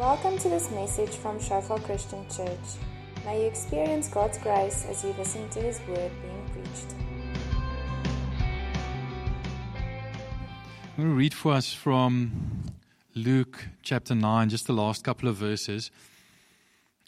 [0.00, 2.78] Welcome to this message from Shofar Christian Church.
[3.26, 6.94] May you experience God's grace as you listen to His word being preached.
[10.86, 12.62] I'm going to read for us from
[13.14, 15.90] Luke chapter 9, just the last couple of verses.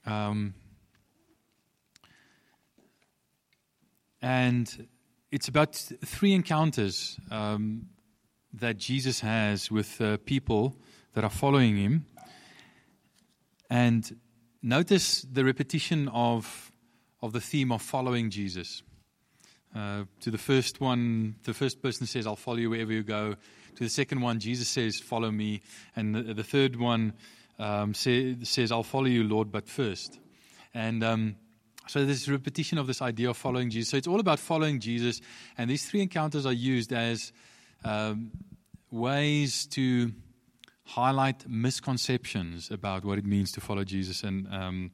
[0.04, 0.52] Um,
[4.20, 4.86] and
[5.30, 7.86] it's about three encounters um,
[8.52, 10.76] that Jesus has with uh, people
[11.14, 12.04] that are following him.
[13.72, 14.20] And
[14.62, 16.70] notice the repetition of,
[17.22, 18.82] of the theme of following Jesus.
[19.74, 23.34] Uh, to the first one, the first person says, I'll follow you wherever you go.
[23.76, 25.62] To the second one, Jesus says, Follow me.
[25.96, 27.14] And the, the third one
[27.58, 30.20] um, say, says, I'll follow you, Lord, but first.
[30.74, 31.36] And um,
[31.86, 33.90] so there's repetition of this idea of following Jesus.
[33.90, 35.22] So it's all about following Jesus.
[35.56, 37.32] And these three encounters are used as
[37.86, 38.32] um,
[38.90, 40.12] ways to
[40.84, 44.22] highlight misconceptions about what it means to follow Jesus.
[44.22, 44.90] And um,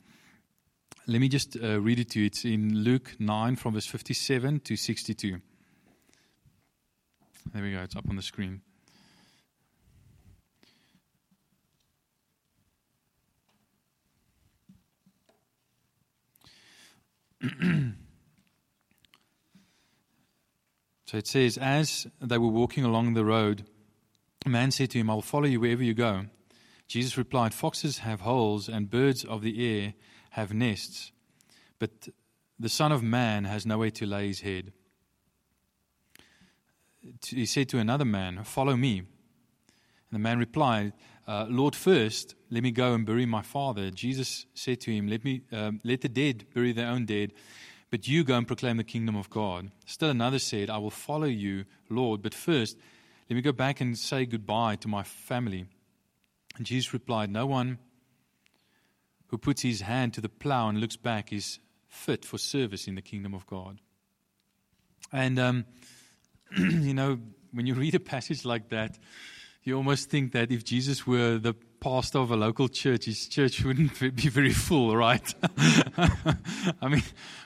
[1.06, 2.26] let me just uh, read it to you.
[2.26, 5.40] It's in Luke 9 from verse 57 to 62.
[7.52, 8.60] There we go, it's up on the screen.
[21.06, 23.64] so it says, As they were walking along the road,
[24.46, 26.26] a man said to him, I will follow you wherever you go.
[26.86, 29.94] Jesus replied, Foxes have holes, and birds of the air
[30.30, 31.12] have nests,
[31.78, 32.08] but
[32.58, 34.72] the Son of Man has nowhere to lay his head.
[37.26, 38.98] He said to another man, Follow me.
[38.98, 39.06] And
[40.12, 40.92] the man replied,
[41.28, 43.90] uh, Lord, first, let me go and bury my father.
[43.90, 47.34] Jesus said to him, Let, me, um, let the dead bury their own dead,
[47.90, 49.70] but you go and proclaim the kingdom of God.
[49.84, 52.78] Still another said, I will follow you, Lord, but first,
[53.28, 55.66] let me go back and say goodbye to my family.
[56.56, 57.78] And Jesus replied, No one
[59.26, 62.94] who puts his hand to the plow and looks back is fit for service in
[62.94, 63.80] the kingdom of God.
[65.12, 65.64] And, um,
[66.56, 67.18] you know,
[67.52, 68.98] when you read a passage like that,
[69.68, 73.62] you almost think that if Jesus were the pastor of a local church, his church
[73.64, 75.34] wouldn't be very full, right?
[76.82, 77.02] I mean,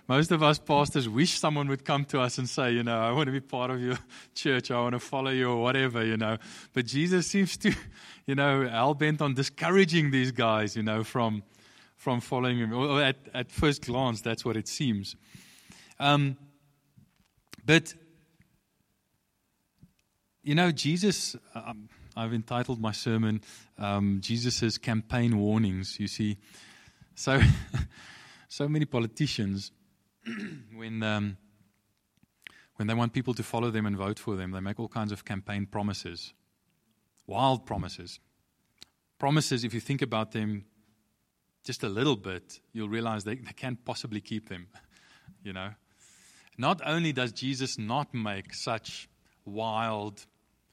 [0.07, 3.11] most of us pastors wish someone would come to us and say, you know, I
[3.11, 3.99] want to be part of your
[4.35, 6.39] church, I want to follow you, or whatever, you know.
[6.73, 7.75] But Jesus seems to,
[8.27, 11.43] you know, hell bent on discouraging these guys, you know, from
[11.97, 12.73] from following him.
[12.73, 15.15] Or at, at first glance, that's what it seems.
[16.01, 16.37] Um,
[17.65, 17.95] but,
[20.43, 21.37] you know, Jesus.
[21.55, 23.41] Um, I've entitled my sermon
[23.79, 25.99] um, Jesus' Campaign Warnings.
[25.99, 26.39] You see,
[27.15, 27.41] so,
[28.49, 29.73] so many politicians,
[30.75, 31.37] when, um,
[32.77, 35.13] when they want people to follow them and vote for them, they make all kinds
[35.13, 36.35] of campaign promises,
[37.27, 38.21] wild promises.
[39.19, 40.65] Promises, if you think about them
[41.65, 44.69] just a little bit, you'll realize they, they can't possibly keep them.
[45.45, 45.71] You know?
[46.57, 49.09] Not only does Jesus not make such
[49.45, 50.25] wild,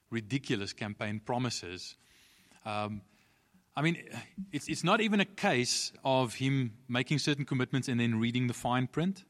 [0.09, 1.95] ridiculous campaign promises.
[2.65, 3.01] Um,
[3.75, 3.97] I mean,
[4.51, 8.53] it's, it's not even a case of him making certain commitments and then reading the
[8.53, 9.23] fine print.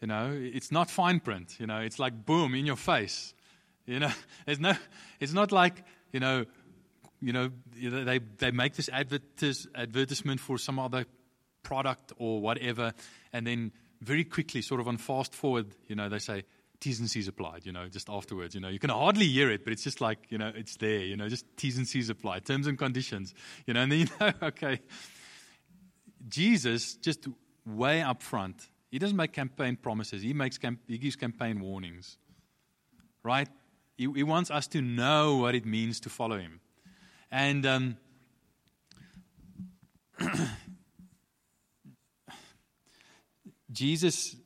[0.00, 1.56] You know, it's not fine print.
[1.58, 3.34] You know, it's like boom in your face.
[3.86, 4.12] You know,
[4.46, 4.74] there's no,
[5.20, 6.44] it's not like, you know,
[7.20, 11.06] you know, they, they make this advertis, advertisement for some other
[11.62, 12.92] product or whatever,
[13.32, 16.44] and then very quickly, sort of on fast forward, you know, they say,
[16.84, 18.68] T's and C's applied, you know, just afterwards, you know.
[18.68, 21.30] You can hardly hear it, but it's just like, you know, it's there, you know,
[21.30, 23.32] just T's and C's applied, terms and conditions,
[23.66, 24.82] you know, and then you know, okay.
[26.28, 27.26] Jesus, just
[27.64, 32.18] way up front, he doesn't make campaign promises, he, makes camp- he gives campaign warnings,
[33.22, 33.48] right?
[33.96, 36.60] He, he, wants us to know what it means to follow him.
[37.30, 37.96] And um,
[43.72, 44.36] Jesus,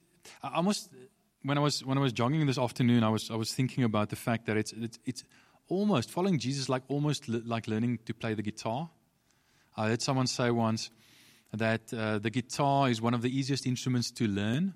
[0.41, 0.89] I almost
[1.43, 4.11] when I was when I was jogging this afternoon, I was I was thinking about
[4.11, 5.25] the fact that it's it's, it's
[5.69, 8.91] almost following Jesus like almost li- like learning to play the guitar.
[9.77, 10.91] I heard someone say once
[11.53, 14.75] that uh, the guitar is one of the easiest instruments to learn,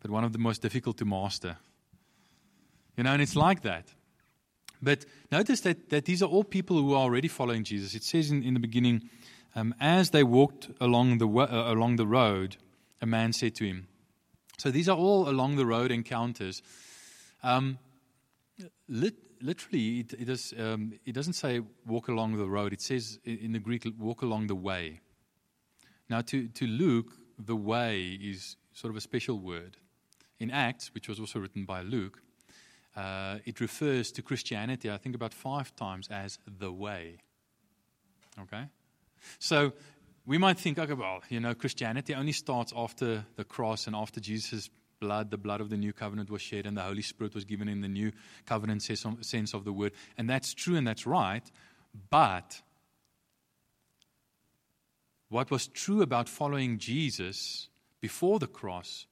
[0.00, 1.56] but one of the most difficult to master.
[2.96, 3.92] You know, and it's like that.
[4.80, 7.94] But notice that, that these are all people who are already following Jesus.
[7.94, 9.10] It says in, in the beginning,
[9.56, 12.56] um, as they walked along the, uh, along the road,
[13.00, 13.88] a man said to him,
[14.58, 16.62] so these are all along the road encounters.
[17.42, 17.78] Um,
[18.88, 23.18] lit, literally, it, it, is, um, it doesn't say walk along the road, it says
[23.24, 25.00] in the Greek, walk along the way.
[26.08, 29.76] Now, to, to Luke, the way is sort of a special word.
[30.40, 32.20] In Acts, which was also written by Luke,
[32.96, 37.18] uh, it refers to Christianity, I think, about five times as the way.
[38.40, 38.64] Okay?
[39.38, 39.72] So
[40.26, 44.20] we might think, okay, well, you know, Christianity only starts after the cross and after
[44.20, 47.44] Jesus' blood, the blood of the new covenant was shed, and the Holy Spirit was
[47.44, 48.10] given in the new
[48.46, 49.92] covenant sense of the word.
[50.16, 51.42] And that's true and that's right.
[52.10, 52.62] But
[55.28, 57.68] what was true about following Jesus
[58.00, 59.06] before the cross,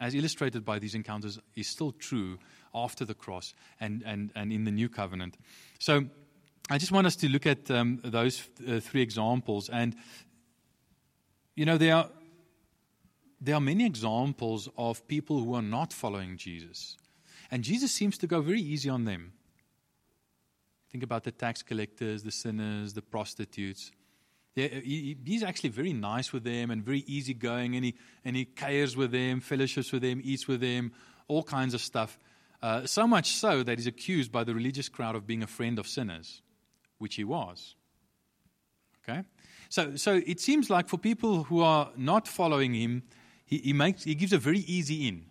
[0.00, 2.38] as illustrated by these encounters, is still true
[2.74, 5.36] after the cross and, and, and in the new covenant.
[5.80, 6.06] So
[6.68, 9.68] I just want us to look at um, those uh, three examples.
[9.68, 9.94] And,
[11.54, 12.08] you know, there are,
[13.40, 16.96] there are many examples of people who are not following Jesus.
[17.52, 19.32] And Jesus seems to go very easy on them.
[20.90, 23.92] Think about the tax collectors, the sinners, the prostitutes.
[24.56, 28.44] Yeah, he, he's actually very nice with them and very easygoing, and he, and he
[28.44, 30.92] cares with them, fellowships with them, eats with them,
[31.28, 32.18] all kinds of stuff.
[32.62, 35.78] Uh, so much so that he's accused by the religious crowd of being a friend
[35.78, 36.40] of sinners,
[36.98, 37.74] which he was.
[39.02, 39.22] Okay?
[39.68, 43.02] So, so it seems like for people who are not following him,
[43.44, 45.26] he, he, makes, he gives a very easy in.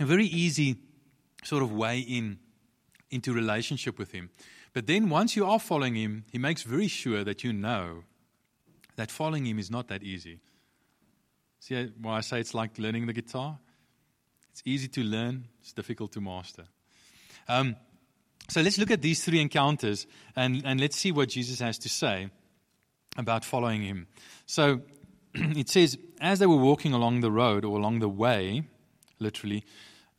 [0.00, 0.76] A very easy
[1.42, 2.38] sort of way in
[3.10, 4.30] into relationship with him.
[4.72, 8.04] But then once you are following him, he makes very sure that you know
[8.96, 10.40] that following him is not that easy.
[11.60, 13.58] See why I say it's like learning the guitar?
[14.50, 16.64] It's easy to learn, it's difficult to master.
[17.48, 17.76] Um,
[18.48, 21.88] so let's look at these three encounters and, and let's see what Jesus has to
[21.88, 22.30] say
[23.16, 24.06] about following him.
[24.46, 24.82] So
[25.34, 28.62] it says, as they were walking along the road or along the way,
[29.18, 29.64] literally,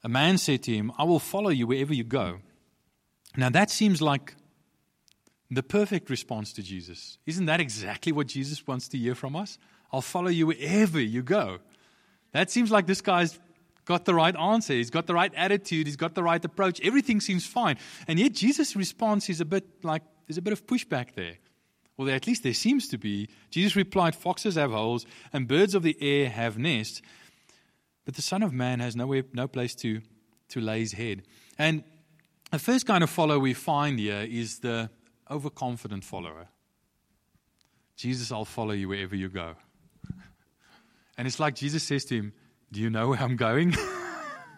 [0.04, 2.40] a man said to him, I will follow you wherever you go.
[3.36, 4.36] Now that seems like
[5.50, 7.18] the perfect response to Jesus.
[7.26, 9.58] Isn't that exactly what Jesus wants to hear from us?
[9.92, 11.60] I'll follow you wherever you go.
[12.34, 13.40] That seems like this guy's
[13.88, 14.74] got the right answer.
[14.74, 15.88] He's got the right attitude.
[15.88, 16.80] He's got the right approach.
[16.82, 17.78] Everything seems fine.
[18.08, 21.38] And yet Jesus' response is a bit like there's a bit of pushback there.
[21.96, 23.30] Well, at least there seems to be.
[23.50, 27.02] Jesus replied, Foxes have holes, and birds of the air have nests,
[28.06, 30.02] but the Son of Man has nowhere, no place to,
[30.50, 31.24] to lay his head.
[31.58, 31.84] And
[32.52, 34.92] the first kind of follower we find here is the
[35.32, 36.50] overconfident follower.
[37.96, 39.56] Jesus, I'll follow you wherever you go.
[41.20, 42.34] And it's like Jesus says to him,
[42.72, 43.76] Do you know where I'm going?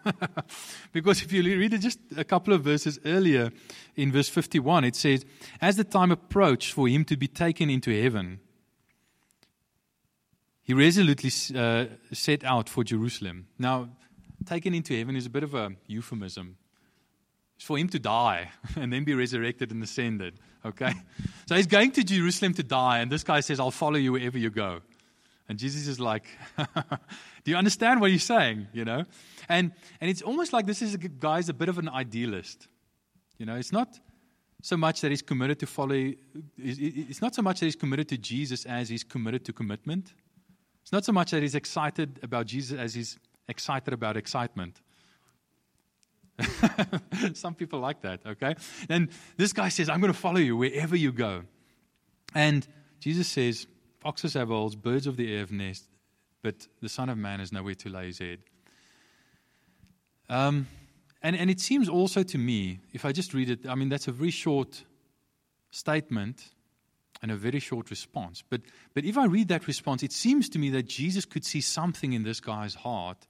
[0.92, 3.50] because if you read it just a couple of verses earlier,
[3.96, 5.24] in verse 51, it says,
[5.60, 8.40] As the time approached for him to be taken into heaven,
[10.62, 13.46] he resolutely uh, set out for Jerusalem.
[13.58, 13.90] Now,
[14.44, 16.56] taken into heaven is a bit of a euphemism.
[17.56, 20.38] It's for him to die and then be resurrected and ascended.
[20.64, 20.92] Okay?
[21.46, 24.38] So he's going to Jerusalem to die, and this guy says, I'll follow you wherever
[24.38, 24.82] you go.
[25.50, 26.26] And Jesus is like,
[26.56, 28.68] Do you understand what he's saying?
[28.72, 29.04] You know?
[29.48, 32.68] And, and it's almost like this is a guy's a bit of an idealist.
[33.36, 33.98] You know, it's not
[34.62, 36.12] so much that he's committed to follow,
[36.56, 40.14] it's not so much that he's committed to Jesus as he's committed to commitment.
[40.82, 43.18] It's not so much that he's excited about Jesus as he's
[43.48, 44.80] excited about excitement.
[47.34, 48.54] Some people like that, okay?
[48.88, 51.42] And this guy says, I'm going to follow you wherever you go.
[52.36, 52.64] And
[53.00, 53.66] Jesus says,
[54.00, 55.86] Foxes have holes, birds of the air have nests,
[56.42, 58.38] but the Son of Man has nowhere to lay his head.
[60.28, 60.68] Um,
[61.22, 64.08] and, and it seems also to me, if I just read it, I mean, that's
[64.08, 64.84] a very short
[65.70, 66.50] statement
[67.20, 68.42] and a very short response.
[68.48, 68.62] But,
[68.94, 72.14] but if I read that response, it seems to me that Jesus could see something
[72.14, 73.26] in this guy's heart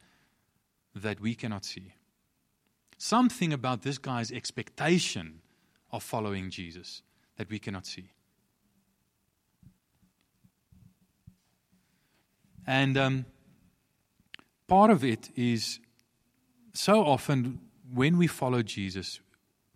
[0.94, 1.94] that we cannot see.
[2.97, 5.40] Something about this guy's expectation
[5.90, 7.02] of following Jesus
[7.37, 8.11] that we cannot see.
[12.70, 13.24] And um,
[14.68, 15.80] part of it is
[16.72, 17.58] so often
[17.92, 19.18] when we follow Jesus,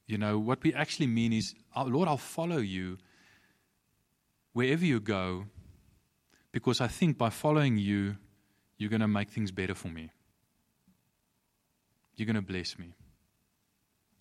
[0.07, 2.99] you know, what we actually mean is, oh, Lord, I'll follow you
[4.53, 5.47] wherever you go
[6.53, 8.17] because I think by following you,
[8.79, 10.13] you're going to make things better for me.
[12.15, 12.95] You're going to bless me.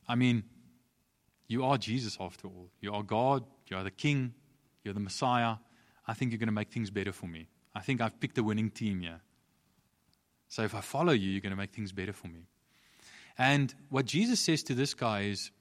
[0.08, 0.46] I mean,
[1.48, 2.72] you are Jesus after all.
[2.82, 4.34] You are God, you are the King,
[4.84, 5.58] you're the Messiah.
[6.08, 7.50] I think you're going to make things better for me.
[7.76, 9.22] I think I've picked a winning team here.
[10.48, 12.46] So if I follow you, you're going to make things better for me.
[13.38, 15.52] And what Jesus says to this guy is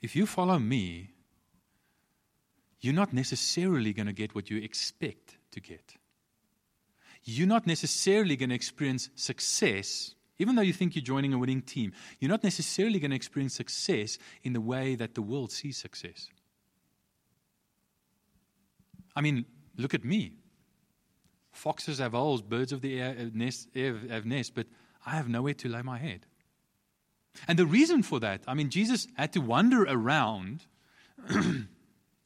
[0.00, 1.10] if you follow me,
[2.80, 5.94] you're not necessarily going to get what you expect to get.
[7.24, 11.62] You're not necessarily going to experience success, even though you think you're joining a winning
[11.62, 11.92] team.
[12.20, 16.28] You're not necessarily going to experience success in the way that the world sees success.
[19.16, 19.46] I mean,
[19.78, 20.32] look at me.
[21.54, 24.66] Foxes have holes, birds of the air uh, have nests, have nests, but
[25.06, 26.26] I have nowhere to lay my head.
[27.48, 30.66] And the reason for that, I mean, Jesus had to wander around,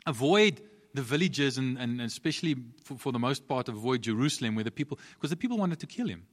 [0.06, 0.62] avoid
[0.94, 4.98] the villages, and, and especially for, for, the most part, avoid Jerusalem, where the people,
[5.14, 6.26] because the people wanted to kill him.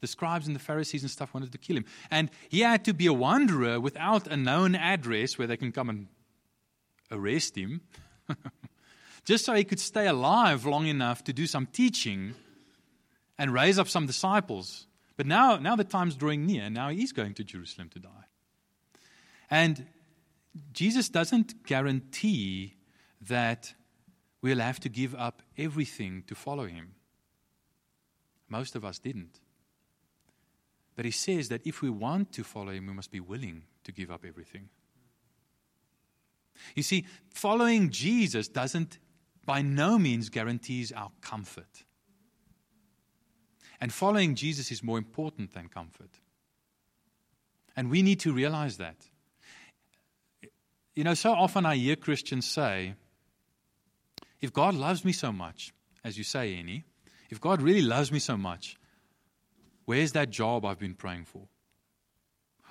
[0.00, 1.86] The scribes and the Pharisees and stuff wanted to kill him.
[2.10, 5.88] And he had to be a wanderer without a known address where they can come
[5.88, 6.08] and
[7.10, 7.80] arrest him,
[9.24, 12.34] just so he could stay alive long enough to do some teaching
[13.38, 14.86] and raise up some disciples.
[15.16, 16.68] But now, now the time's drawing near.
[16.70, 18.26] Now he's going to Jerusalem to die.
[19.50, 19.86] And
[20.72, 22.74] Jesus doesn't guarantee
[23.22, 23.74] that
[24.42, 26.94] we'll have to give up everything to follow him.
[28.48, 29.40] Most of us didn't.
[30.96, 33.92] But he says that if we want to follow him, we must be willing to
[33.92, 34.68] give up everything.
[36.74, 38.98] You see, following Jesus doesn't
[39.46, 41.84] by no means guarantees our comfort.
[43.80, 46.20] And following Jesus is more important than comfort.
[47.76, 48.96] And we need to realize that.
[50.94, 52.94] You know, so often I hear Christians say,
[54.40, 55.72] if God loves me so much,
[56.04, 56.84] as you say, Annie,
[57.30, 58.76] if God really loves me so much,
[59.86, 61.48] where's that job I've been praying for?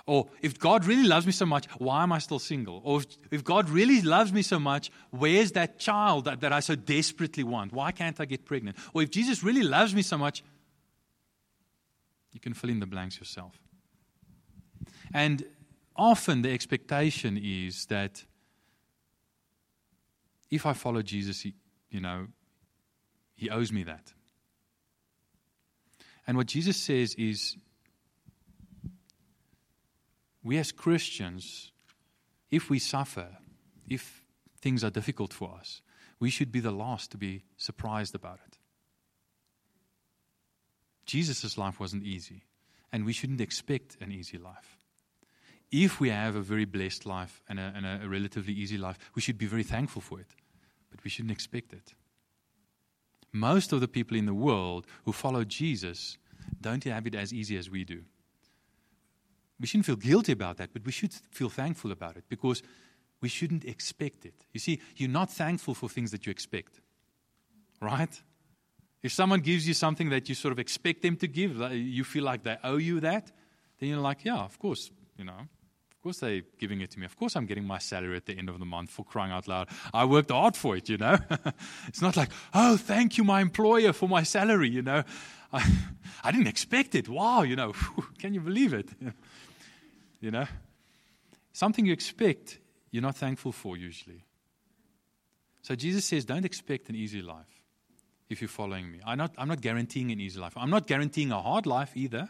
[0.06, 2.82] Or if God really loves me so much, why am I still single?
[2.84, 6.60] Or if, if God really loves me so much, where's that child that, that I
[6.60, 7.72] so desperately want?
[7.72, 8.78] Why can't I get pregnant?
[8.94, 10.44] Or if Jesus really loves me so much,
[12.34, 13.58] you can fill in the blanks yourself.
[15.14, 15.44] And
[15.96, 18.26] often the expectation is that
[20.52, 21.54] if I follow Jesus, he,
[21.90, 22.28] you know,
[23.36, 24.14] he owes me that.
[26.28, 27.56] And what Jesus says is
[30.44, 31.72] we as Christians,
[32.52, 33.38] if we suffer,
[33.88, 34.24] if
[34.60, 35.82] things are difficult for us,
[36.20, 38.58] we should be the last to be surprised about it.
[41.06, 42.44] Jesus' life wasn't easy,
[42.92, 44.78] and we shouldn't expect an easy life.
[45.72, 49.22] If we have a very blessed life and a, and a relatively easy life, we
[49.22, 50.36] should be very thankful for it,
[50.92, 51.94] but we shouldn't expect it.
[53.32, 56.18] Most of the people in the world who follow Jesus
[56.62, 58.04] don't have it as easy as we do.
[59.64, 62.62] We shouldn't feel guilty about that, but we should feel thankful about it because
[63.22, 64.34] we shouldn't expect it.
[64.52, 66.82] You see, you're not thankful for things that you expect,
[67.80, 68.22] right?
[69.02, 72.26] If someone gives you something that you sort of expect them to give, you feel
[72.26, 73.32] like they owe you that,
[73.80, 77.06] then you're like, yeah, of course, you know, of course they're giving it to me.
[77.06, 79.48] Of course I'm getting my salary at the end of the month for crying out
[79.48, 79.70] loud.
[79.94, 81.18] I worked hard for it, you know.
[81.88, 85.04] it's not like, oh, thank you, my employer, for my salary, you know.
[85.54, 85.66] I,
[86.26, 87.08] I didn't expect it.
[87.08, 87.72] Wow, you know,
[88.20, 88.90] can you believe it?
[90.24, 90.48] You know,
[91.52, 92.60] something you expect,
[92.92, 94.24] you're not thankful for usually.
[95.62, 97.62] So Jesus says, don't expect an easy life
[98.30, 99.02] if you're following me.
[99.06, 100.54] I'm not, I'm not guaranteeing an easy life.
[100.56, 102.30] I'm not guaranteeing a hard life either,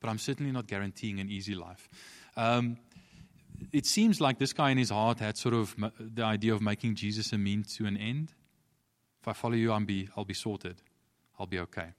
[0.00, 1.88] but I'm certainly not guaranteeing an easy life.
[2.36, 2.76] Um,
[3.72, 6.96] it seems like this guy in his heart had sort of the idea of making
[6.96, 8.34] Jesus a means to an end.
[9.22, 10.82] If I follow you, I'll be, I'll be sorted.
[11.38, 11.94] I'll be okay.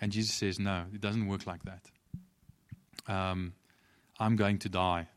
[0.00, 1.90] And Jesus says, no, it doesn't work like that.
[3.06, 3.52] Um,
[4.22, 5.08] I'm going to die.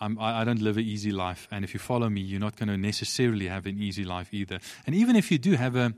[0.00, 1.46] I'm, I, I don't live an easy life.
[1.50, 4.60] And if you follow me, you're not going to necessarily have an easy life either.
[4.86, 5.92] And even if you do have a,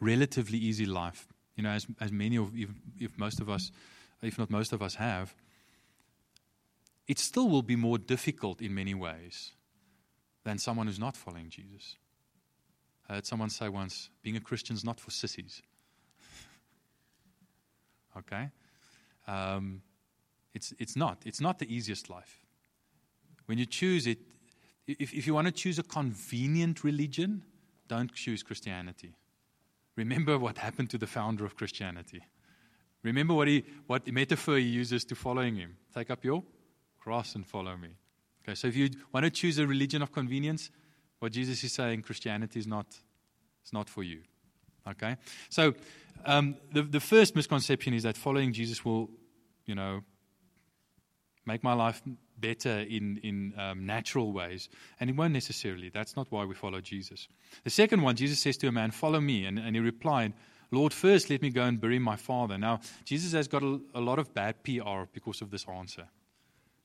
[0.00, 1.26] relatively easy life,
[1.56, 3.70] you know, as, as many of, if, if most of us,
[4.22, 5.34] if not most of us have,
[7.06, 9.52] it still will be more difficult in many ways
[10.44, 11.96] than someone who's not following Jesus.
[13.08, 15.62] I heard someone say once, being a Christian is not for sissies.
[18.18, 18.50] okay?
[19.26, 19.82] Um,
[20.58, 21.22] it's, it's not.
[21.24, 22.42] It's not the easiest life.
[23.46, 24.18] When you choose it,
[24.88, 27.42] if, if you want to choose a convenient religion,
[27.86, 29.14] don't choose Christianity.
[29.94, 32.22] Remember what happened to the founder of Christianity.
[33.04, 35.76] Remember what, he, what metaphor he uses to following him.
[35.94, 36.42] Take up your
[36.98, 37.90] cross and follow me.
[38.42, 40.70] Okay, so if you want to choose a religion of convenience,
[41.20, 42.86] what Jesus is saying, Christianity is not,
[43.64, 44.22] is not for you.
[44.88, 45.16] Okay?
[45.50, 45.74] So
[46.24, 49.08] um, the, the first misconception is that following Jesus will,
[49.66, 50.00] you know,
[51.48, 52.00] make my life
[52.38, 54.68] better in, in um, natural ways.
[55.00, 55.88] And it won't necessarily.
[55.88, 57.26] That's not why we follow Jesus.
[57.64, 59.46] The second one, Jesus says to a man, Follow me.
[59.46, 60.34] And, and he replied,
[60.70, 62.58] Lord, first let me go and bury my father.
[62.58, 66.06] Now, Jesus has got a, a lot of bad PR because of this answer.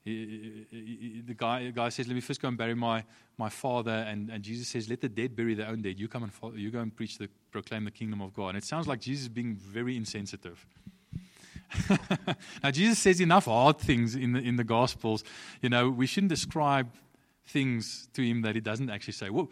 [0.05, 3.03] He, he, the, guy, the guy says, Let me first go and bury my,
[3.37, 3.91] my father.
[3.91, 5.99] And, and Jesus says, Let the dead bury their own dead.
[5.99, 8.49] You come and follow, you go and preach the, proclaim the kingdom of God.
[8.49, 10.65] And it sounds like Jesus is being very insensitive.
[12.63, 15.23] now, Jesus says enough hard things in the, in the Gospels.
[15.61, 16.91] You know, we shouldn't describe
[17.45, 19.29] things to him that he doesn't actually say.
[19.29, 19.49] Well,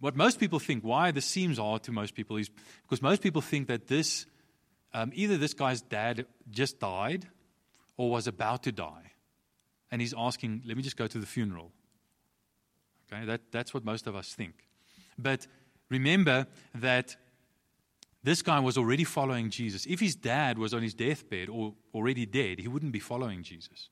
[0.00, 2.50] what most people think, why this seems hard to most people, is
[2.82, 4.26] because most people think that this,
[4.92, 7.26] um, either this guy's dad just died
[7.96, 9.12] or was about to die.
[9.94, 11.70] and he's asking, let me just go to the funeral.
[13.12, 14.66] Okay, that, that's what most of us think.
[15.16, 15.46] But
[15.88, 17.16] remember that
[18.24, 19.84] this guy was already following Jesus.
[19.86, 23.90] If his dad was on his deathbed or already dead, he wouldn't be following Jesus.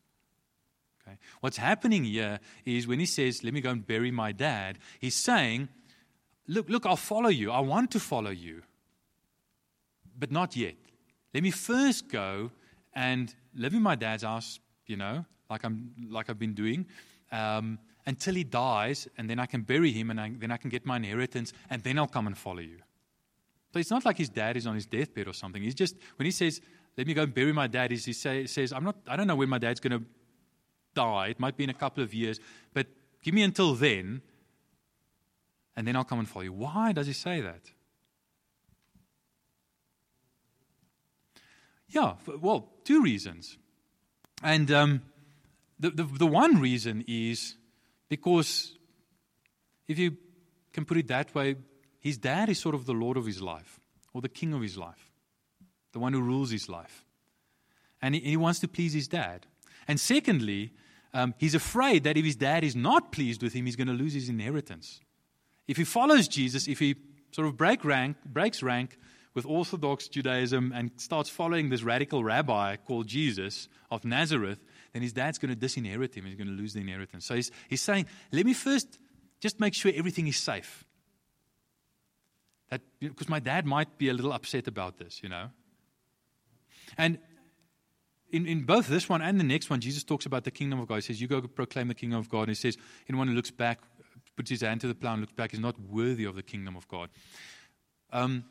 [1.02, 1.18] Okay?
[1.40, 5.14] What's happening here is when he says, Let me go and bury my dad, he's
[5.14, 5.68] saying,
[6.48, 7.52] Look, look, I'll follow you.
[7.52, 8.62] I want to follow you.
[10.18, 10.74] But not yet.
[11.34, 12.50] Let me first go
[12.94, 16.86] and live in my dad's house, you know, like, I'm, like I've been doing,
[17.30, 20.70] um, until he dies, and then I can bury him, and I, then I can
[20.70, 22.78] get my inheritance, and then I'll come and follow you.
[23.72, 25.62] So it's not like his dad is on his deathbed or something.
[25.62, 26.60] He's just, when he says,
[26.96, 29.36] let me go and bury my dad, he say, says, I'm not, I don't know
[29.36, 30.04] when my dad's going to
[30.94, 31.28] die.
[31.28, 32.38] It might be in a couple of years,
[32.74, 32.86] but
[33.22, 34.20] give me until then,
[35.74, 36.52] and then I'll come and follow you.
[36.52, 37.70] Why does he say that?
[41.88, 43.56] Yeah, well, two reasons.
[44.42, 45.02] And um,
[45.80, 47.56] the, the, the one reason is
[48.10, 48.76] because,
[49.88, 50.18] if you
[50.74, 51.56] can put it that way,
[52.02, 53.80] his dad is sort of the Lord of his life,
[54.12, 55.12] or the king of his life,
[55.92, 57.06] the one who rules his life.
[58.02, 59.46] And he, he wants to please his dad.
[59.86, 60.72] And secondly,
[61.14, 63.94] um, he's afraid that if his dad is not pleased with him, he's going to
[63.94, 65.00] lose his inheritance.
[65.68, 66.96] If he follows Jesus, if he
[67.30, 68.98] sort of break rank, breaks rank
[69.32, 74.58] with Orthodox Judaism and starts following this radical rabbi called Jesus of Nazareth,
[74.92, 76.24] then his dad's going to disinherit him.
[76.24, 77.24] He's going to lose the inheritance.
[77.26, 78.98] So he's, he's saying, let me first
[79.40, 80.84] just make sure everything is safe.
[82.72, 85.50] That, because my dad might be a little upset about this, you know.
[86.96, 87.18] And
[88.30, 90.88] in, in both this one and the next one, Jesus talks about the kingdom of
[90.88, 90.94] God.
[90.94, 92.44] He says, You go proclaim the kingdom of God.
[92.44, 92.78] And he says,
[93.10, 93.80] Anyone who looks back,
[94.36, 96.74] puts his hand to the plow and looks back is not worthy of the kingdom
[96.74, 97.10] of God.
[98.10, 98.46] Um,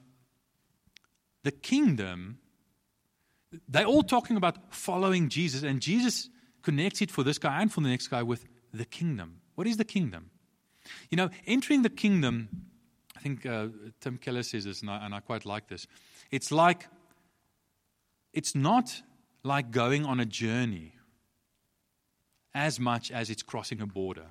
[1.42, 2.38] the kingdom,
[3.68, 6.30] they're all talking about following Jesus, and Jesus
[6.62, 9.38] connects it for this guy and for the next guy with the kingdom.
[9.56, 10.30] What is the kingdom?
[11.10, 12.71] You know, entering the kingdom
[13.22, 13.68] think uh,
[14.00, 15.88] Tim Keller says this, and I, and I quite like this.
[16.32, 16.88] It's like,
[18.34, 19.02] it's not
[19.44, 20.94] like going on a journey
[22.54, 24.28] as much as it's crossing a border.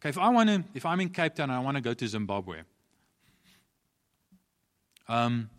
[0.00, 1.94] Okay, if I want to, if I'm in Cape Town and I want to go
[1.94, 2.62] to Zimbabwe,
[5.08, 5.50] um,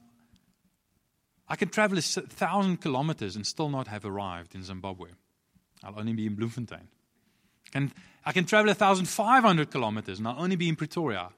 [1.48, 5.10] I can travel a thousand kilometers and still not have arrived in Zimbabwe.
[5.84, 6.88] I'll only be in Bloemfontein.
[7.74, 7.92] And
[8.26, 11.30] I can travel 1,500 kilometers and I'll only be in Pretoria.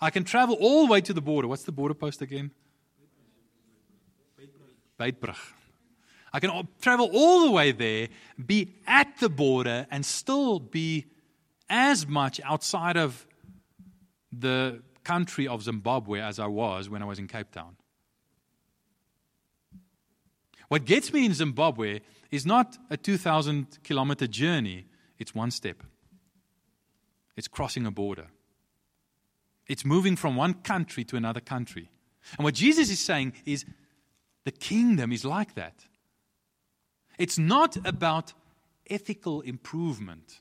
[0.00, 1.46] I can travel all the way to the border.
[1.48, 2.50] What's the border post again?
[4.98, 5.36] Beitbrug.
[6.32, 8.08] I can travel all the way there,
[8.44, 11.06] be at the border, and still be
[11.68, 13.26] as much outside of
[14.32, 17.76] the country of Zimbabwe as I was when I was in Cape Town.
[20.68, 24.86] What gets me in Zimbabwe is not a 2,000 kilometer journey,
[25.18, 25.82] it's one step.
[27.36, 28.28] It's crossing a border.
[29.70, 31.88] It's moving from one country to another country.
[32.36, 33.64] And what Jesus is saying is
[34.44, 35.86] the kingdom is like that.
[37.18, 38.32] It's not about
[38.90, 40.40] ethical improvement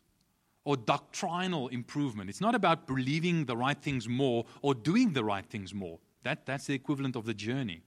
[0.64, 2.32] or doctrinal improvement.
[2.32, 6.00] It's not about believing the right things more or doing the right things more.
[6.24, 7.84] That, that's the equivalent of the journey.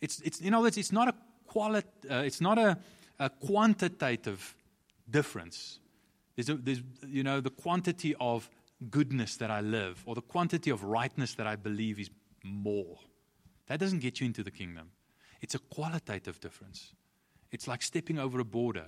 [0.00, 1.14] It's, it's, in other words, it's not a,
[1.46, 2.76] quali- uh, it's not a,
[3.20, 4.56] a quantitative
[5.08, 5.78] difference.
[6.34, 8.50] There's, a, there's, you know, the quantity of
[8.88, 12.10] goodness that I live or the quantity of rightness that I believe is
[12.42, 12.98] more.
[13.66, 14.90] That doesn't get you into the kingdom.
[15.40, 16.94] It's a qualitative difference.
[17.50, 18.86] It's like stepping over a border.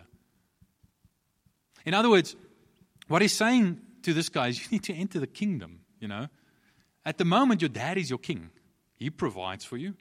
[1.85, 2.37] In other words,
[3.09, 6.29] what he's saying to this guy is you need to enter the kingdom, you know.
[7.05, 8.51] At the moment, your dad is your king.
[8.95, 9.95] He provides for you,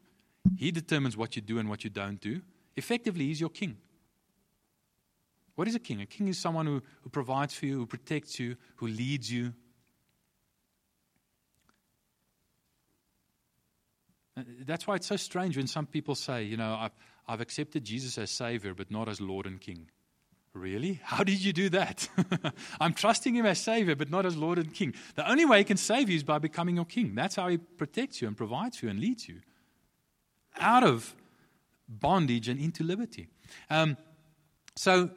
[0.57, 2.41] he determines what you do and what you don't do.
[2.75, 3.77] Effectively, he's your king.
[5.55, 6.01] What is a king?
[6.01, 9.53] A king is someone who, who provides for you, who protects you, who leads you,
[14.35, 16.91] That's why it's so strange when some people say, you know, I've,
[17.27, 19.89] I've accepted Jesus as Savior, but not as Lord and King.
[20.53, 20.99] Really?
[21.03, 22.09] How did you do that?
[22.79, 24.93] I'm trusting Him as Savior, but not as Lord and King.
[25.15, 27.15] The only way He can save you is by becoming your King.
[27.15, 29.39] That's how He protects you and provides you and leads you
[30.59, 31.15] out of
[31.87, 33.27] bondage and into liberty.
[33.69, 33.97] Um,
[34.75, 35.11] so,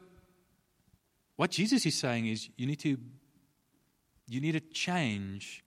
[1.36, 2.96] what Jesus is saying is you need to
[4.28, 5.64] you need a change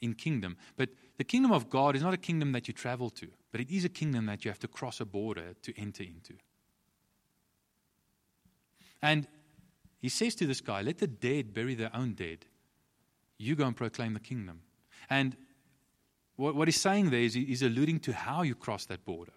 [0.00, 0.56] in kingdom.
[0.76, 3.70] But the kingdom of God is not a kingdom that you travel to, but it
[3.70, 6.34] is a kingdom that you have to cross a border to enter into.
[9.02, 9.26] And
[10.00, 12.46] he says to this guy, Let the dead bury their own dead.
[13.38, 14.60] You go and proclaim the kingdom.
[15.10, 15.36] And
[16.36, 19.32] what, what he's saying there is he's alluding to how you cross that border.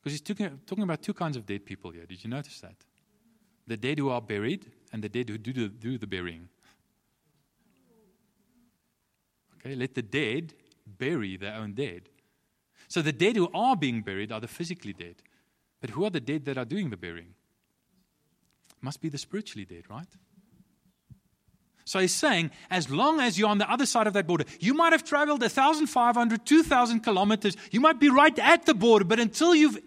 [0.00, 2.06] Because he's talking, talking about two kinds of dead people here.
[2.06, 2.76] Did you notice that?
[3.66, 6.48] The dead who are buried and the dead who do do the burying.
[9.68, 10.54] Okay, let the dead
[10.86, 12.08] bury their own dead.
[12.88, 15.16] So the dead who are being buried are the physically dead.
[15.82, 17.34] But who are the dead that are doing the burying?
[18.80, 20.08] Must be the spiritually dead, right?
[21.84, 24.72] So he's saying, as long as you're on the other side of that border, you
[24.72, 27.54] might have traveled 1,500, 2,000 kilometers.
[27.70, 29.78] You might be right at the border, but until you've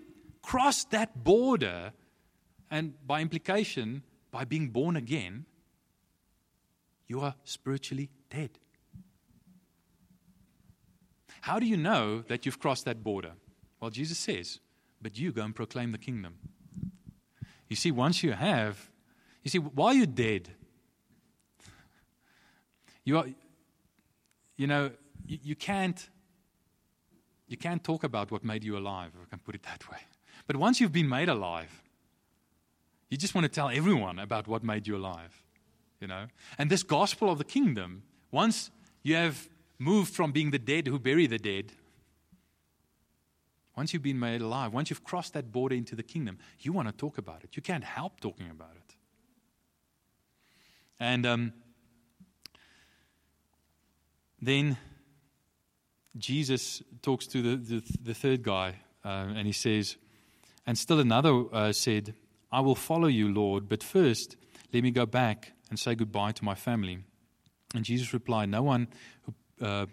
[0.43, 1.91] crossed that border,
[2.69, 5.45] and by implication, by being born again,
[7.07, 8.51] you are spiritually dead.
[11.41, 13.33] How do you know that you've crossed that border?
[13.79, 14.59] Well, Jesus says,
[15.01, 16.35] but you go and proclaim the kingdom.
[17.67, 18.89] You see, once you have,
[19.43, 20.49] you see, while you're dead,
[23.03, 23.25] you are,
[24.55, 24.91] you know,
[25.25, 26.09] you, you can't,
[27.47, 29.97] you can't talk about what made you alive, if I can put it that way.
[30.45, 31.81] But once you've been made alive,
[33.09, 35.43] you just want to tell everyone about what made you alive,
[35.99, 36.27] you know.
[36.57, 38.69] And this gospel of the kingdom, once
[39.01, 39.49] you have
[39.81, 41.73] moved from being the dead who bury the dead,
[43.75, 46.87] once you've been made alive, once you've crossed that border into the kingdom, you want
[46.87, 47.55] to talk about it.
[47.55, 48.95] You can't help talking about it.
[50.99, 51.53] And um,
[54.39, 54.77] then
[56.17, 59.95] Jesus talks to the, the, the third guy, uh, and he says,
[60.67, 62.13] And still another uh, said,
[62.51, 64.35] I will follow you, Lord, but first
[64.73, 66.99] let me go back and say goodbye to my family.
[67.73, 68.89] And Jesus replied, No one
[69.23, 69.85] who, uh,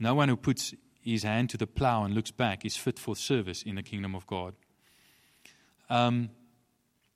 [0.00, 3.16] no one who puts his hand to the plow and looks back is fit for
[3.16, 4.54] service in the kingdom of God.
[5.90, 6.30] Um,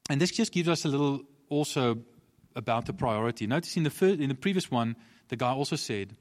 [0.09, 1.98] and this just gives us a little also
[2.57, 3.46] about the priority.
[3.46, 4.96] Notice in the, first, in the previous one,
[5.29, 6.16] the guy also said,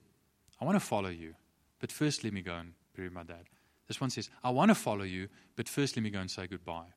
[0.59, 1.33] I want to follow you,
[1.79, 3.45] but first let me go and bury my dad.
[3.87, 6.47] This one says, I want to follow you, but first let me go and say
[6.47, 6.93] goodbye.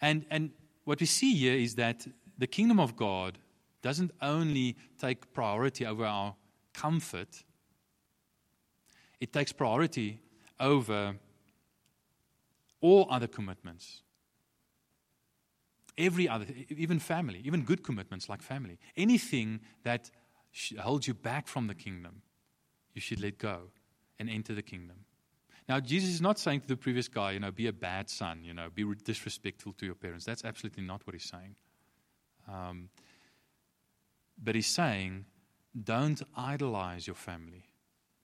[0.00, 0.50] And, and
[0.84, 2.06] what we see here is that
[2.38, 3.38] the kingdom of God
[3.82, 6.34] doesn't only take priority over our
[6.74, 7.44] comfort,
[9.20, 10.20] it takes priority
[10.60, 11.16] over
[12.80, 14.02] all other commitments
[15.98, 20.10] every other, even family, even good commitments like family, anything that
[20.78, 22.22] holds you back from the kingdom,
[22.94, 23.62] you should let go
[24.18, 24.96] and enter the kingdom.
[25.68, 28.42] Now, Jesus is not saying to the previous guy, you know, be a bad son,
[28.42, 30.24] you know, be disrespectful to your parents.
[30.24, 31.56] That's absolutely not what he's saying.
[32.48, 32.88] Um,
[34.42, 35.24] but he's saying,
[35.84, 37.64] don't idolize your family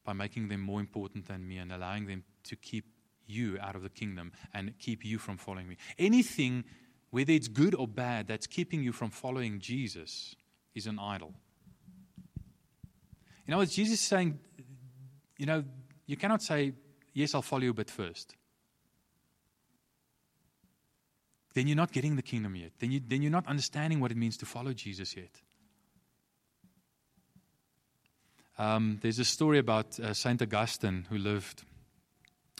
[0.04, 2.84] by making them more important than me and allowing them to keep
[3.26, 5.76] you out of the kingdom and keep you from following me.
[5.98, 6.64] Anything
[7.14, 10.34] whether it's good or bad, that's keeping you from following Jesus,
[10.74, 11.32] is an idol.
[13.46, 14.36] You know, what Jesus is saying,
[15.38, 15.62] you know,
[16.06, 16.72] you cannot say,
[17.12, 18.34] Yes, I'll follow you, but first.
[21.54, 22.72] Then you're not getting the kingdom yet.
[22.80, 25.40] Then, you, then you're not understanding what it means to follow Jesus yet.
[28.58, 31.64] Um, there's a story about uh, Saint Augustine who lived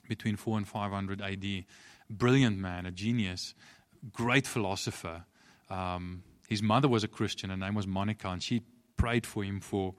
[0.08, 1.64] between 4 and 500 AD.
[2.10, 3.54] Brilliant man, a genius
[4.12, 5.24] great philosopher.
[5.70, 7.50] Um, his mother was a Christian.
[7.50, 8.62] Her name was Monica, and she
[8.96, 9.94] prayed for him for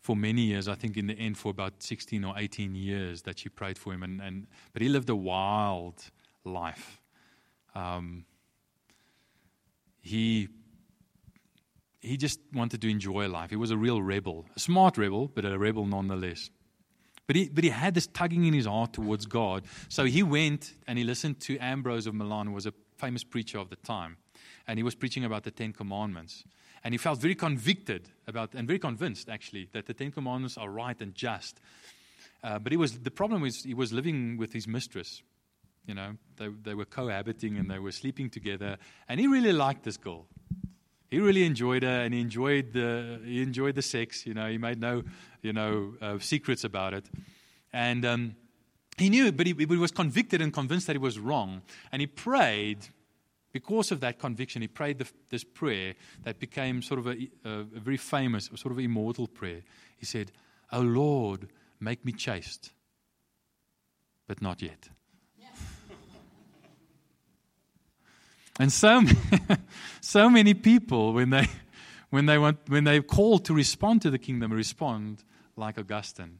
[0.00, 0.68] for many years.
[0.68, 3.92] I think in the end, for about sixteen or eighteen years, that she prayed for
[3.92, 4.02] him.
[4.02, 5.94] And, and but he lived a wild
[6.44, 7.00] life.
[7.74, 8.24] Um,
[10.00, 10.48] he
[12.00, 13.50] he just wanted to enjoy life.
[13.50, 16.50] He was a real rebel, a smart rebel, but a rebel nonetheless.
[17.26, 19.64] But he, but he had this tugging in his heart towards God.
[19.88, 23.58] So he went and he listened to Ambrose of Milan, who was a famous preacher
[23.58, 24.16] of the time.
[24.66, 26.44] And he was preaching about the Ten Commandments.
[26.84, 30.70] And he felt very convicted about, and very convinced actually, that the Ten Commandments are
[30.70, 31.60] right and just.
[32.42, 35.22] Uh, but he was, the problem was he was living with his mistress.
[35.86, 38.78] You know, they, they were cohabiting and they were sleeping together.
[39.08, 40.26] And he really liked this girl.
[41.10, 44.26] He really enjoyed her and he enjoyed the, he enjoyed the sex.
[44.26, 45.02] You know, he made no,
[45.42, 47.06] you know, uh, secrets about it.
[47.72, 48.36] And, um,
[48.98, 51.62] he knew, but he, he was convicted and convinced that he was wrong.
[51.92, 52.88] And he prayed
[53.52, 55.94] because of that conviction, he prayed the, this prayer
[56.24, 59.62] that became sort of a, a, a, very famous, sort of immortal prayer.
[59.96, 60.32] He said,
[60.70, 61.48] Oh Lord,
[61.80, 62.72] make me chaste,
[64.26, 64.90] but not yet.
[68.58, 69.02] And so,
[70.00, 71.46] so many people, when they,
[72.10, 75.24] when, they want, when they're called to respond to the kingdom, respond
[75.56, 76.38] like Augustine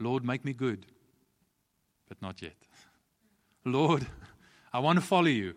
[0.00, 0.86] Lord, make me good,
[2.08, 2.56] but not yet.
[3.64, 4.06] Lord,
[4.72, 5.54] I want to follow you,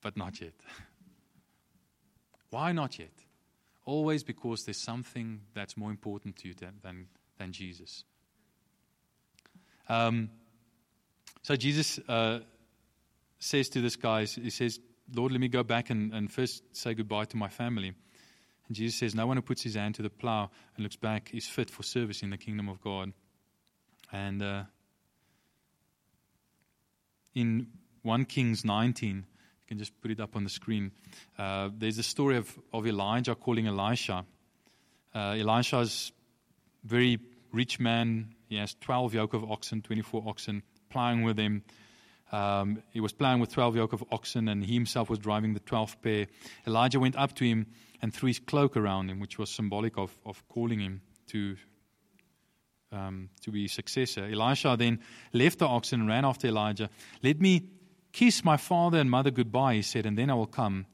[0.00, 0.54] but not yet.
[2.50, 3.12] Why not yet?
[3.84, 7.06] Always because there's something that's more important to you than, than,
[7.38, 8.04] than Jesus.
[9.88, 10.30] Um,
[11.42, 12.40] So Jesus uh,
[13.38, 14.80] says to this guy, He says,
[15.14, 17.92] Lord, let me go back and, and first say goodbye to my family.
[18.68, 21.30] And Jesus says, No one who puts his hand to the plow and looks back
[21.34, 23.12] is fit for service in the kingdom of God.
[24.12, 24.62] And uh,
[27.34, 27.68] in
[28.02, 29.24] 1 Kings 19, you
[29.66, 30.92] can just put it up on the screen,
[31.38, 34.24] uh, there's a story of, of Elijah calling Elisha.
[35.14, 36.12] Uh, Elisha's
[36.84, 37.18] very
[37.52, 38.34] rich man.
[38.48, 41.62] He has 12 yoke of oxen, 24 oxen, plowing with them.
[42.30, 45.60] Um, he was plowing with 12 yoke of oxen, and he himself was driving the
[45.60, 46.26] 12th pair.
[46.66, 47.66] Elijah went up to him
[48.02, 51.56] and threw his cloak around him, which was symbolic of, of calling him to,
[52.92, 54.24] um, to be successor.
[54.24, 55.00] Elisha then
[55.32, 56.90] left the oxen and ran after Elijah.
[57.22, 57.70] Let me
[58.12, 60.86] kiss my father and mother goodbye, he said, and then I will come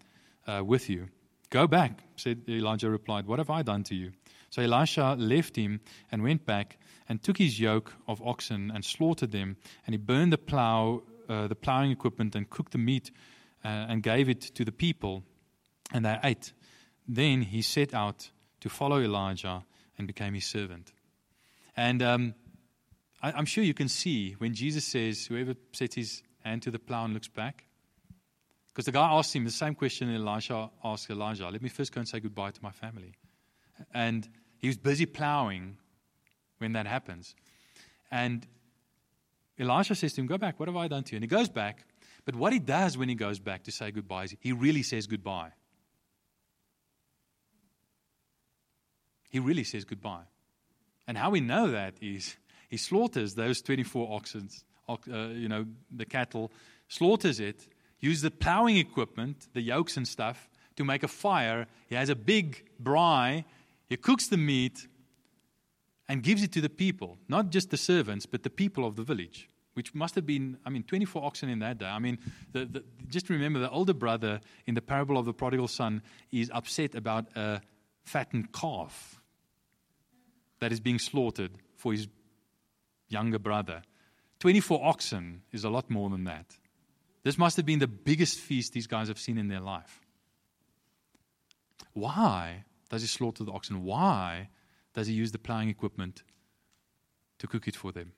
[0.46, 1.08] uh, with you.
[1.50, 3.26] Go back, said Elijah replied.
[3.26, 4.12] What have I done to you?
[4.50, 9.32] So Elisha left him and went back and took his yoke of oxen and slaughtered
[9.32, 13.10] them, and he burned the plow, uh, the plowing equipment, and cooked the meat
[13.64, 15.24] uh, and gave it to the people,
[15.92, 16.52] and they ate.
[17.06, 19.64] Then he set out to follow Elijah
[19.98, 20.92] and became his servant.
[21.76, 22.34] And um,
[23.22, 26.78] I, I'm sure you can see when Jesus says, "Whoever sets his hand to the
[26.78, 27.66] plow and looks back,"
[28.68, 31.48] because the guy asked him the same question Elisha asked Elijah.
[31.48, 33.14] Let me first go and say goodbye to my family.
[33.92, 35.78] And he was busy plowing
[36.58, 37.34] when that happens.
[38.10, 38.46] And
[39.58, 41.16] Elisha says to him, Go back, what have I done to you?
[41.16, 41.84] And he goes back.
[42.24, 45.06] But what he does when he goes back to say goodbye is he really says
[45.06, 45.52] goodbye.
[49.28, 50.24] He really says goodbye.
[51.06, 52.36] And how we know that is
[52.70, 54.48] he slaughters those 24 oxen,
[54.88, 56.50] uh, you know, the cattle,
[56.88, 57.66] slaughters it,
[58.00, 61.66] uses the plowing equipment, the yokes and stuff, to make a fire.
[61.88, 63.44] He has a big braai.
[63.88, 64.86] He cooks the meat,
[66.08, 69.02] and gives it to the people, not just the servants, but the people of the
[69.02, 71.86] village, which must have been, I mean, 24 oxen in that day.
[71.86, 72.18] I mean,
[72.52, 76.50] the, the, just remember the older brother in the parable of the prodigal son is
[76.52, 77.60] upset about a
[78.04, 79.20] fattened calf
[80.60, 82.06] that is being slaughtered for his
[83.08, 83.82] younger brother.
[84.40, 86.46] 24 oxen is a lot more than that.
[87.22, 90.00] This must have been the biggest feast these guys have seen in their life.
[91.94, 93.82] Why does he slaughter the oxen?
[93.82, 94.50] Why
[94.94, 96.22] does he use the plowing equipment
[97.38, 98.12] to cook it for them?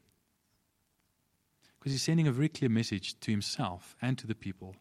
[1.78, 4.76] Because he's sending a very clear message to himself and to the people.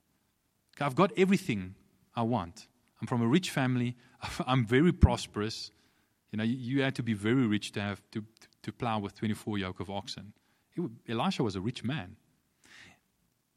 [0.79, 1.75] I've got everything
[2.15, 2.67] I want.
[3.01, 3.95] I'm from a rich family.
[4.47, 5.71] I'm very prosperous.
[6.31, 8.23] You know, you had to be very rich to have to,
[8.63, 10.34] to plow with 24 yoke of oxen.
[11.08, 12.17] Elisha was a rich man.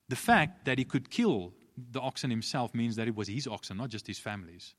[0.08, 1.52] The fact that he could kill
[1.90, 4.74] the oxen himself means that it was his oxen, not just his family's.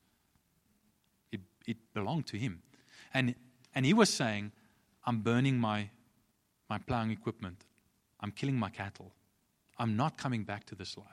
[1.31, 2.61] It, it belonged to him.
[3.13, 3.35] And
[3.73, 4.51] and he was saying,
[5.05, 5.89] I'm burning my,
[6.69, 7.65] my plowing equipment.
[8.19, 9.13] I'm killing my cattle.
[9.77, 11.07] I'm not coming back to this life.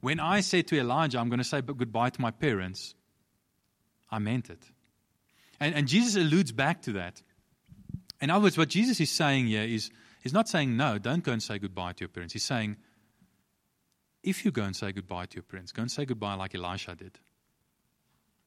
[0.00, 2.94] When I said to Elijah, I'm going to say goodbye to my parents,
[4.10, 4.64] I meant it.
[5.60, 7.22] And, and Jesus alludes back to that.
[8.20, 9.90] In other words, what Jesus is saying here is,
[10.22, 12.32] he's not saying, no, don't go and say goodbye to your parents.
[12.32, 12.76] He's saying,
[14.22, 16.94] if you go and say goodbye to your parents, go and say goodbye like Elisha
[16.94, 17.18] did.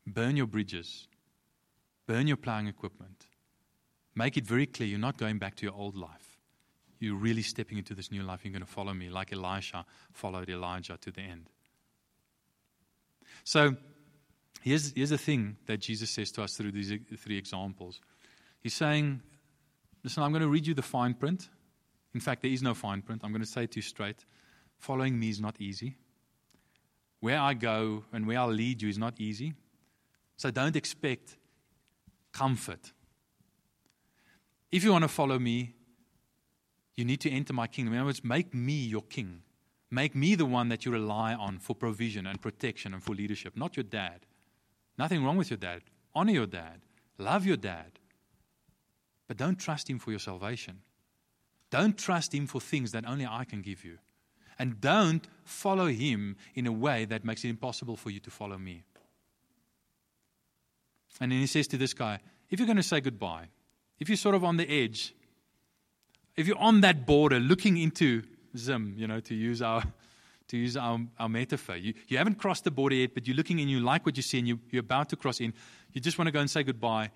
[0.07, 1.07] Burn your bridges,
[2.07, 3.25] Burn your plowing equipment.
[4.15, 6.37] Make it very clear you're not going back to your old life.
[6.99, 8.41] You're really stepping into this new life.
[8.43, 11.49] You're going to follow me like Elisha followed Elijah to the end.
[13.43, 13.75] So
[14.61, 17.99] here's, here's the thing that Jesus says to us through these three examples.
[18.61, 19.21] He's saying,
[20.05, 21.49] Listen, I'm going to read you the fine print.
[22.13, 23.21] In fact, there is no fine print.
[23.23, 24.23] I'm going to say it to you straight.
[24.77, 25.95] Following me is not easy.
[27.21, 29.55] Where I go and where I'll lead you is not easy.
[30.37, 31.37] So don't expect
[32.35, 32.91] comfort.
[34.69, 35.73] If you want to follow me,
[36.97, 37.93] you need to enter my kingdom.
[37.93, 39.41] In other words, make me your king.
[39.89, 43.55] Make me the one that you rely on for provision and protection and for leadership,
[43.55, 44.25] not your dad.
[44.97, 45.83] Nothing wrong with your dad.
[46.13, 46.81] Honor your dad.
[47.17, 47.99] Love your dad.
[49.27, 50.81] But don't trust him for your salvation.
[51.69, 53.97] Don't trust him for things that only I can give you.
[54.59, 58.57] And don't follow him in a way that makes it impossible for you to follow
[58.57, 58.83] me.
[61.19, 63.47] And then he says to this guy, if you're going to say goodbye,
[63.99, 65.13] if you're sort of on the edge,
[66.35, 68.23] if you're on that border looking into
[68.57, 69.83] Zim, you know, to use our
[70.47, 71.75] to use our, our metaphor.
[71.75, 74.21] You, you haven't crossed the border yet, but you're looking and you like what you
[74.21, 75.53] see and you, you're about to cross in.
[75.91, 77.09] You just want to go and say goodbye.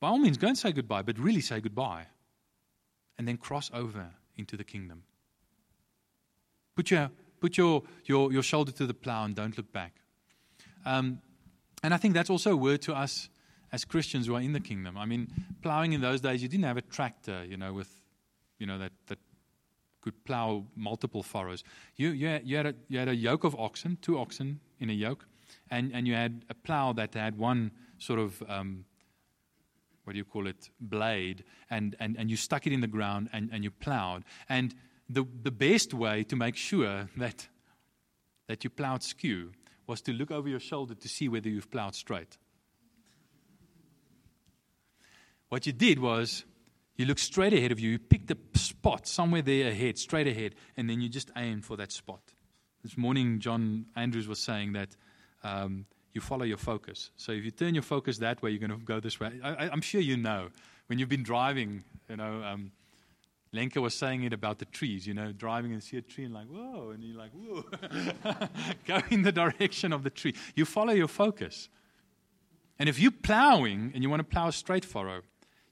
[0.00, 2.06] By all means, go and say goodbye, but really say goodbye.
[3.18, 5.02] And then cross over into the kingdom.
[6.74, 9.92] Put your, put your, your, your shoulder to the plow and don't look back.
[10.86, 11.20] Um,
[11.84, 13.28] and I think that's also a word to us
[13.70, 14.96] as Christians who are in the kingdom.
[14.96, 15.28] I mean,
[15.60, 17.90] plowing in those days, you didn't have a tractor, you know, with,
[18.58, 19.18] you know, that, that
[20.00, 21.62] could plow multiple furrows.
[21.96, 24.88] You, you, had, you, had a, you had a yoke of oxen, two oxen in
[24.88, 25.26] a yoke,
[25.70, 28.86] and, and you had a plow that had one sort of, um,
[30.04, 33.28] what do you call it, blade, and, and, and you stuck it in the ground
[33.34, 34.24] and, and you plowed.
[34.48, 34.74] And
[35.10, 37.46] the, the best way to make sure that,
[38.48, 39.52] that you plowed skew
[39.86, 42.38] was to look over your shoulder to see whether you've plowed straight.
[45.48, 46.44] What you did was
[46.96, 50.54] you look straight ahead of you, you picked a spot somewhere there ahead, straight ahead,
[50.76, 52.22] and then you just aim for that spot.
[52.82, 54.96] This morning, John Andrews was saying that
[55.42, 57.10] um, you follow your focus.
[57.16, 59.40] So if you turn your focus that way, you're going to go this way.
[59.42, 60.48] I, am sure you know
[60.86, 62.42] when you've been driving, you know.
[62.42, 62.72] Um,
[63.54, 66.34] Lenka was saying it about the trees, you know, driving and see a tree and
[66.34, 67.64] like, whoa, and you're like, whoa,
[68.84, 70.34] go in the direction of the tree.
[70.56, 71.68] You follow your focus.
[72.80, 75.22] And if you're plowing and you want to plow a straight furrow,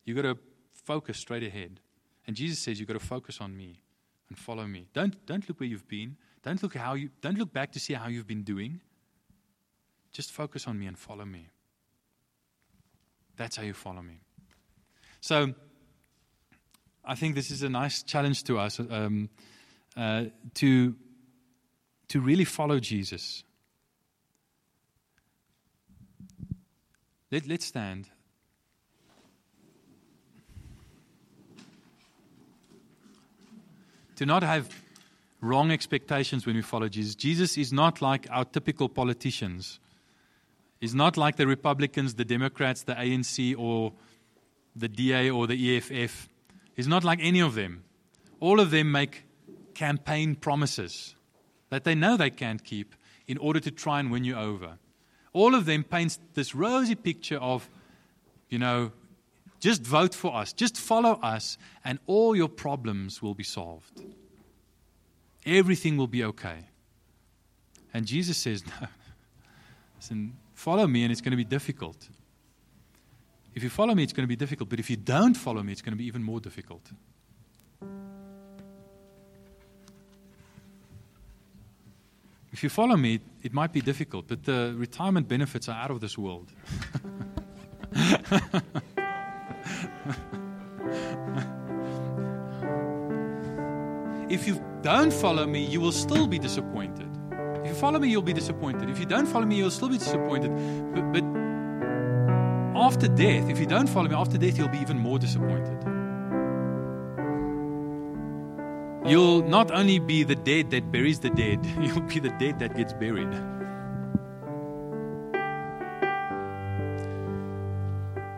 [0.05, 0.39] you've got to
[0.73, 1.81] focus straight ahead.
[2.25, 3.83] And Jesus says you've got to focus on me
[4.29, 4.87] and follow me.
[4.95, 6.17] Don't, don't look where you've been.
[6.45, 8.81] Don't look, how you, don't look back to see how you've been doing.
[10.13, 11.49] Just focus on me and follow me.
[13.37, 14.21] That's how you follow me.
[15.21, 15.55] So,
[17.05, 19.29] I think this is a nice challenge to us um,
[19.97, 20.95] uh, to,
[22.09, 23.43] to really follow Jesus.
[27.31, 28.09] Let, let's stand.
[34.17, 34.69] To not have
[35.41, 37.17] wrong expectations when we follow Jesus.
[37.17, 39.81] Jesus is not like our typical politicians.
[40.81, 43.93] He's not like the Republicans, the Democrats, the ANC, or
[44.77, 46.29] the DA or the EFF.
[46.75, 47.85] He's not like any of them.
[48.41, 49.25] All of them make
[49.75, 51.15] campaign promises
[51.71, 52.95] that they know they can't keep
[53.27, 54.79] in order to try and win you over.
[55.33, 57.69] All of them paints this rosy picture of,
[58.49, 58.93] you know,
[59.61, 64.03] just vote for us, just follow us, and all your problems will be solved.
[65.47, 66.67] Everything will be okay.
[67.95, 68.89] And Jesus says, no,
[69.97, 72.09] listen, follow me, and it's going to be difficult.
[73.55, 74.69] If you follow me, it's going to be difficult.
[74.71, 76.91] But if you don't follow me, it's going to be even more difficult.
[82.53, 86.01] If you follow me, it might be difficult, but the retirement benefits are out of
[86.01, 86.53] this world.
[94.29, 97.09] if you don't follow me, you will still be disappointed.
[97.63, 98.91] If you follow me, you'll be disappointed.
[98.91, 100.51] If you don't follow me, you'll still be disappointed.
[100.95, 101.32] But, but
[102.75, 105.79] after death, if you don't follow me, after death, you'll be even more disappointed.
[109.05, 112.77] You'll not only be the dead that buries the dead, you'll be the dead that
[112.77, 113.33] gets buried.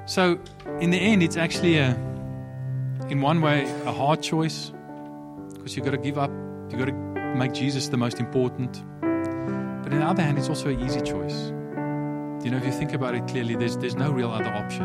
[0.06, 0.38] So,
[0.80, 1.90] in the end, it's actually a,
[3.08, 4.72] in one way, a hard choice
[5.54, 6.30] because you've got to give up,
[6.68, 8.82] you've got to make Jesus the most important.
[9.00, 11.52] But on the other hand, it's also an easy choice.
[12.44, 14.84] You know, if you think about it clearly, there's, there's no real other option.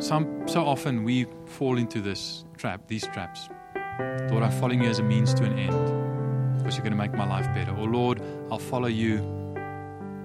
[0.00, 3.50] Some, so often we fall into this trap, these traps.
[4.30, 7.12] Lord, I'm following you as a means to an end because you're going to make
[7.12, 7.72] my life better.
[7.72, 9.18] Or Lord, I'll follow you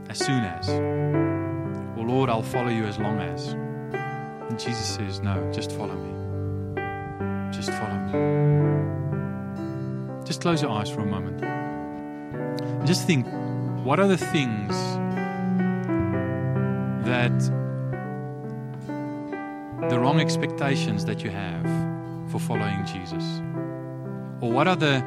[0.07, 0.69] as soon as.
[0.69, 3.49] Or Lord, I'll follow you as long as.
[3.49, 6.13] And Jesus says, No, just follow me.
[7.51, 8.13] Just follow me.
[10.23, 11.62] Just close your eyes for a moment.
[12.85, 13.25] Just think
[13.85, 14.73] what are the things
[17.05, 17.37] that
[19.89, 21.63] the wrong expectations that you have
[22.29, 23.23] for following Jesus?
[24.41, 25.03] Or what are the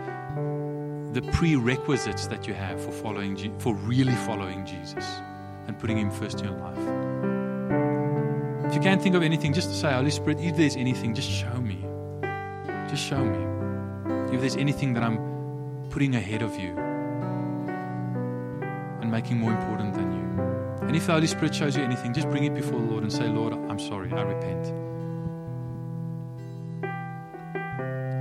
[1.12, 5.04] the prerequisites that you have for following for really following Jesus
[5.66, 6.78] and putting him first in your life?
[8.68, 11.60] If you can't think of anything, just say, Holy Spirit, if there's anything, just show
[11.60, 11.84] me.
[12.88, 14.34] Just show me.
[14.34, 15.18] If there's anything that I'm
[15.90, 16.85] putting ahead of you
[19.06, 20.24] and making more important than you.
[20.86, 23.12] And if the Holy Spirit shows you anything, just bring it before the Lord and
[23.12, 24.66] say, Lord, I'm sorry, I repent.